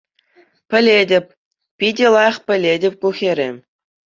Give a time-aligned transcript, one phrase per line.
[0.69, 1.25] Пӗлетӗп...
[1.77, 3.49] Питӗ лайӑх пӗлетӗп ку хӗре.